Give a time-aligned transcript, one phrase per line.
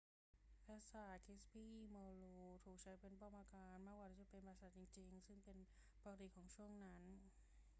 [0.65, 5.57] ปราสาท kirby muxloe ถูกใช้เป็นป้อมปราการมากกว่าที่จะเป็นปราสาทจริงๆ ซึ่งเป็น
[6.03, 7.17] ปกติของช่วงเวลานั้น